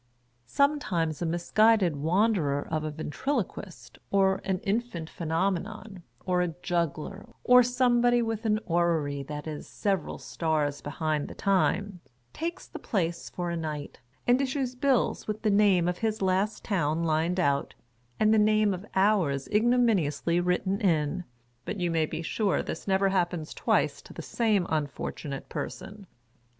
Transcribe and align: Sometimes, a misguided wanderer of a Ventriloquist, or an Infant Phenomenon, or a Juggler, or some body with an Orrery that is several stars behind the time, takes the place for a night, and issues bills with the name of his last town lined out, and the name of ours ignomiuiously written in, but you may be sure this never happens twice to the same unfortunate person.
Sometimes, 0.47 1.21
a 1.21 1.27
misguided 1.27 1.95
wanderer 1.95 2.67
of 2.71 2.83
a 2.83 2.89
Ventriloquist, 2.89 3.99
or 4.09 4.41
an 4.43 4.57
Infant 4.61 5.11
Phenomenon, 5.11 6.01
or 6.25 6.41
a 6.41 6.55
Juggler, 6.63 7.27
or 7.43 7.61
some 7.61 8.01
body 8.01 8.23
with 8.23 8.43
an 8.47 8.59
Orrery 8.65 9.21
that 9.21 9.45
is 9.45 9.67
several 9.67 10.17
stars 10.17 10.81
behind 10.81 11.27
the 11.27 11.35
time, 11.35 11.99
takes 12.33 12.65
the 12.65 12.79
place 12.79 13.29
for 13.29 13.51
a 13.51 13.55
night, 13.55 13.99
and 14.25 14.41
issues 14.41 14.73
bills 14.73 15.27
with 15.27 15.43
the 15.43 15.51
name 15.51 15.87
of 15.87 15.99
his 15.99 16.19
last 16.19 16.63
town 16.65 17.03
lined 17.03 17.39
out, 17.39 17.75
and 18.19 18.33
the 18.33 18.39
name 18.39 18.73
of 18.73 18.83
ours 18.95 19.47
ignomiuiously 19.49 20.39
written 20.43 20.81
in, 20.81 21.25
but 21.63 21.79
you 21.79 21.91
may 21.91 22.07
be 22.07 22.23
sure 22.23 22.63
this 22.63 22.87
never 22.87 23.09
happens 23.09 23.53
twice 23.53 24.01
to 24.01 24.13
the 24.13 24.23
same 24.23 24.65
unfortunate 24.71 25.47
person. 25.47 26.07